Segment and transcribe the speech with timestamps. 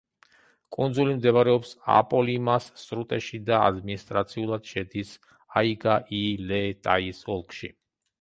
[0.75, 5.11] კუნძული მდებარეობს აპოლიმას სრუტეში და ადმინისტრაციულად შედის
[5.63, 7.71] აიგა-ი-ლე-ტაის ოლქში.